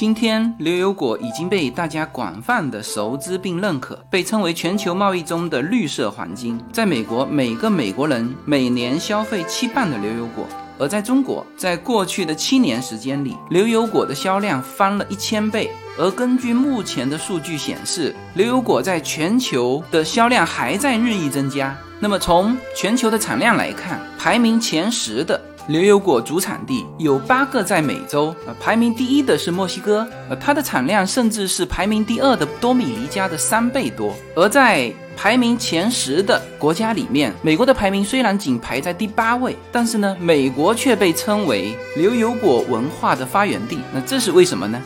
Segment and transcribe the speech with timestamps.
[0.00, 6.58] 今天，牛油果已经被大家广泛的熟知并认可，被称为全球贸易中的绿色黄金。
[6.72, 10.46] 在美国，每个美国人每年消费七磅的牛油果；
[10.78, 15.70] 而在中国，在过去的七年时间里，牛油果的销量翻了一千倍。
[15.98, 21.76] 而根据目前的数据显示，牛油果在全球的销量还在日益增加。
[22.02, 25.38] 那么，从全球的产量来看，排名前十的。
[25.66, 34.14] 牛油果主产地有八个在美洲，呃，排名第一的是墨西哥，呃，它的产量甚至是排名第二的多米尼加的三倍多。
[34.34, 43.78] 而在排名前十的国家里面，美国的排名虽然仅排在第八位，但是呢，美国却被称为牛油果文化的发源地。
[43.92, 44.80] 那这是为什么呢？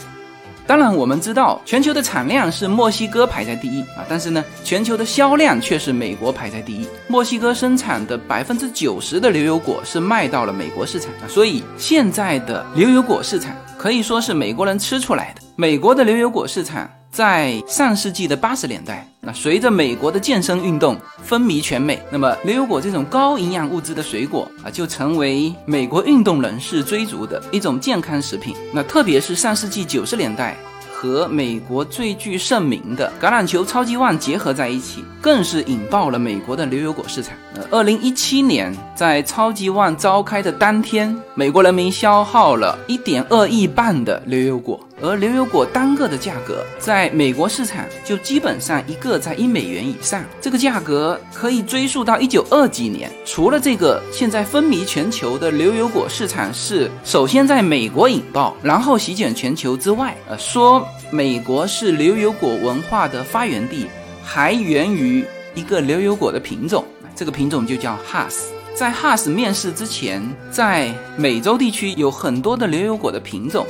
[0.66, 6.88] 当然，我们知道全球的产量是墨西哥排在第一啊，但是呢，全球的销量却是美国排在第一。
[7.06, 15.42] 墨西哥生产的百分之九十的牛油果是卖到了美国市场啊，所以现在的牛油果市场可以说是美国人吃出来的。
[15.54, 16.88] 美国的牛油果市场。
[17.14, 28.56] 在上世纪的八十年代，那随着美国的健身运动风靡全美，那么牛油果这种高营养物质的水果啊，就成为美国运动人士追逐的一种健康食品。
[28.72, 30.56] 那特别是上世纪九十年代。
[30.96, 37.34] 和美国最具盛名的橄榄球超级碗结合在一起，更是引爆了美国的牛油果市场。
[37.54, 50.24] 呃，二零一七年在超级碗召开的当天，美国人民消耗了一点二亿磅的牛油果，而牛油果单个的价格在美国市场就基本上一个在一美元以上。
[50.40, 53.10] 这个价格可以追溯到一九二几年。
[53.26, 60.82] 除了这个现在风靡全球的牛油果市场是首先在美国引爆，然后席卷全球之外，呃，说。
[61.10, 63.86] 美国是牛油果文化的发源地，
[64.24, 65.24] 还源于
[65.54, 66.84] 一个牛油果的品种，
[67.14, 68.52] 这个品种就叫哈斯。
[68.74, 73.64] 在哈斯面世之前，在美洲地区有很多的牛油果的品种，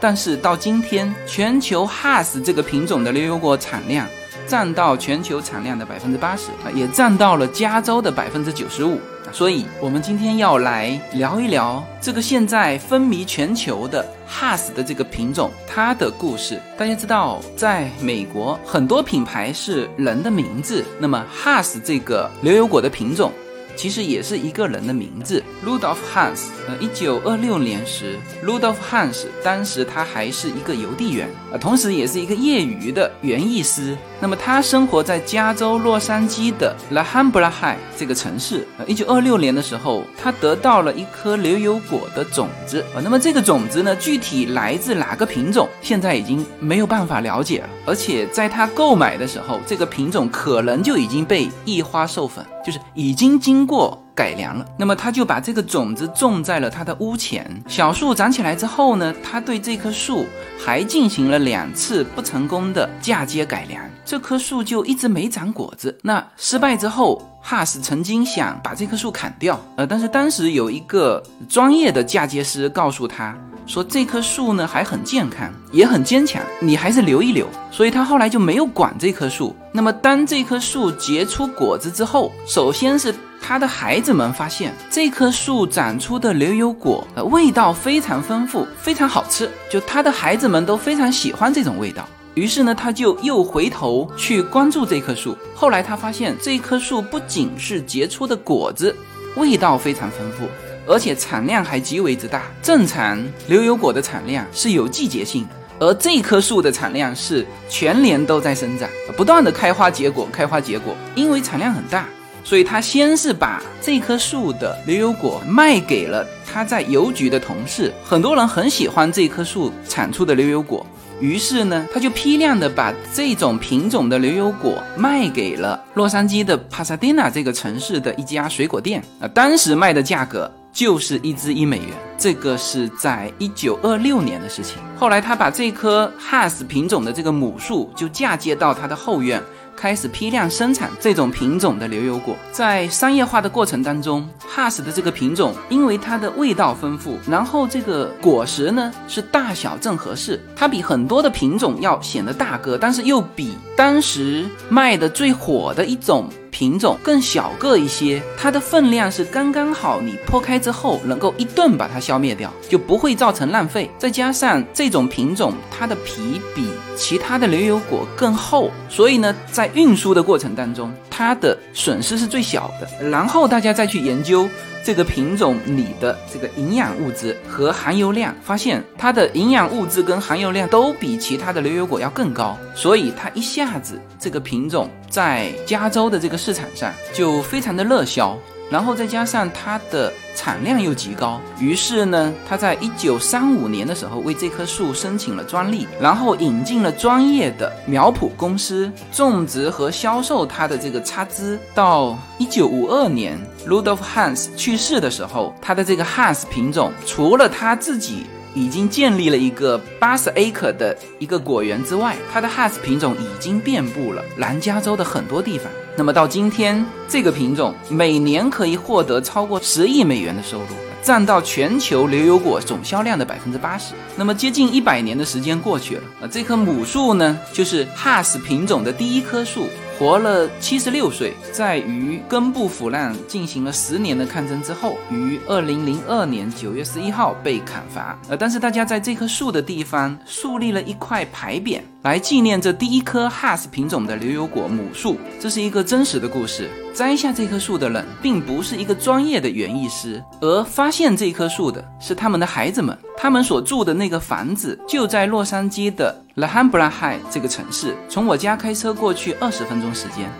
[0.00, 4.06] 但是到今天，全球哈斯这个品种的牛油果产量
[4.46, 9.00] 占到全球产量的百分之八十啊，也占到了加州的百分之九十五。
[9.32, 16.62] 所以，我们今天要来聊一聊这个现在风靡全球的哈斯的这个品种，它的故事。
[16.78, 23.32] 大家知道，在美国，很多品牌是人的名字，那么哈斯这个牛油果的品种。
[23.76, 26.46] 其实也是一个人的名字，Rudolf Hans。
[26.66, 33.96] 呃，一九二六年时，Rudolf Hans 当时他还是一个邮递员，呃，同时也是一个业余的园艺师。
[34.18, 38.66] 那么他生活在加州洛杉矶的 La h a m b r a High 这个城市。
[38.78, 42.80] 呃，一九二六年的时候，他得到了一颗牛油果的种子。
[42.94, 47.68] 啊，那么这个种子呢，具体来自哪个品种，现在已经没有办法了解了。
[47.84, 52.44] 而且在他购买的时候，这个品种可能就已经被异花授粉。
[52.66, 57.48] 就是已经经过改良了，那么他就把这个种子种在了他的屋前。
[57.68, 60.26] 小树长起来之后呢，他对这棵树
[60.58, 65.96] 还进行了两次不成功的嫁接改良，这棵树就一直没长果子。
[66.02, 73.32] 那失败之后，哈斯曾经想把这棵树砍掉，呃，但是当时有一个专业的嫁接师告诉他。
[73.68, 77.46] 说这棵树呢还很健康，也很坚强，你还是留一留。
[77.70, 79.54] 所以他后来就没有管这棵树。
[79.72, 89.48] 那么当这棵树结出果子之后，首先是他的孩子们发现这棵树长出的牛油果，呃，味道非常丰富，非常好吃。
[89.70, 92.08] 就他的孩子们都非常喜欢这种味道。
[92.36, 95.34] 于是呢，他就又回头去关注这棵树。
[95.54, 98.94] 后来他发现这棵树不仅是结出的果子，
[99.36, 100.46] 味道非常丰富。
[100.86, 102.42] 而且产量还极为之大。
[102.62, 105.44] 正常牛油果的产量是有季节性，
[105.80, 108.86] 而这棵树的产量是全年都在生长，
[109.16, 110.94] 不断的开花结果，开花结果。
[111.14, 112.06] 因为产量很大，
[112.44, 117.92] 所以他先是把这棵树的牛油果卖给了他在邮局的同事。
[118.04, 120.86] 很多人很喜欢这棵树产出的牛油果，
[121.20, 129.02] 于是呢，他就批量的把这种品种的牛油果卖给了洛杉矶的帕萨迪纳这个城市的一家水果店。
[129.20, 130.50] 啊，当时卖的价格。
[130.76, 131.88] 就是一支一美元，
[132.18, 134.76] 这个是在一九二六年的事情。
[134.94, 139.42] 后来他把这棵哈斯品种的这个母树就嫁接到他的后院。
[139.76, 163.90] 开始批量生产这种品种的牛油果，在商业化的过程当中，哈斯的这个品种因为它的味道丰富，然后这个果实呢是大小正合适，它比很多的品种要显得大个，但是又比当时卖的最火的一种品种更小个一些，它的分量是刚刚好，你剖开之后能够一顿把它消灭掉，就不会造成浪费。
[163.98, 173.10] 再加上这种品种，它的皮比其他的牛油果更厚，所以呢，在运输的过程当中，它的损失是最小的。
[173.10, 174.48] 然后大家再去研究
[174.86, 188.38] 这个品种里的这个营养物质和含油量，发现它的营养物质跟含油量都比其他的牛油果要更高，所以它一下子这个品种在加州的这个市场上就非常的热销。
[188.70, 201.58] 然后再加上它的产量又极高，于是呢，他在一九三五年的时候为这棵树申请了专利，然后引进了专业的苗圃公司种植和销售它的这个插枝。
[201.74, 208.26] 到一九五二年，Rudolf Hans 去世的时候，他的这个 Hans 品种除了他自己。
[208.56, 215.70] 已经建立了一个八十 acre 的一个果园之外，它的 Has 品种已经遍布了南加州的很多地方。
[215.94, 220.68] 那么到今天，这个品种每年可以获得超过十亿美元的收入，
[221.02, 223.92] 占到全球牛油果总销量的百分之八十。
[224.16, 229.68] 那么接近一百年的时间过去了，啊，这棵母树呢，就是 Has 品种的第一棵树。
[229.98, 238.18] 活了七十六岁，在与根部腐烂进行了十年的抗争之后，于二零零二年九月十一号被砍伐。
[238.28, 245.16] 呃，但是大家在这棵树的地方树立了一块牌匾，来纪念这第一棵 Has 品种的牛油果母树。
[245.40, 246.68] 这是一个真实的故事。
[246.92, 252.96] 摘下这棵树的人，并不是一个专业的园艺师，而发现这棵树的是他们的孩子们。
[253.16, 260.30] 他们所住的那个房子就在洛杉矶的 La Habra High 这个城市，从我家开车过去二十分钟时间。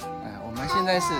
[0.00, 1.12] 哎，我们现在是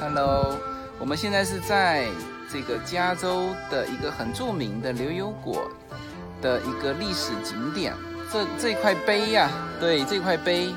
[0.00, 0.56] ，Hello，
[1.00, 2.06] 我们现在是在
[2.48, 5.68] 这个加州的一个很著名的牛油果
[6.40, 7.92] 的一个历史景点。
[8.32, 9.50] 这这块碑呀，
[9.80, 10.72] 对，这块碑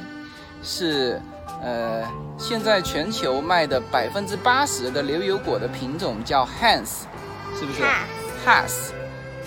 [0.63, 1.21] 是。
[1.61, 2.05] 呃，
[2.37, 7.03] 现在全球卖的百分之八十的牛油果的品种叫 Hans，
[7.57, 7.83] 是不是
[8.45, 8.91] ？Has，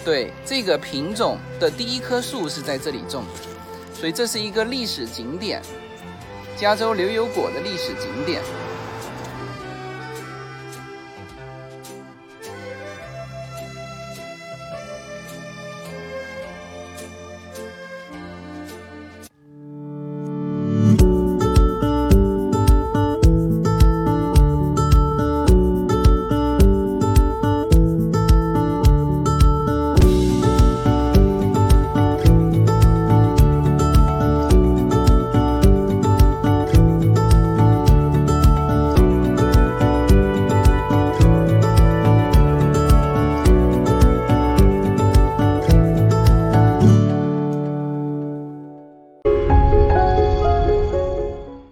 [0.07, 5.61] 对，这个品种的第一棵树是在这里种的，所以这是一个历史景点，
[6.57, 8.41] 加州牛油果的历史景点。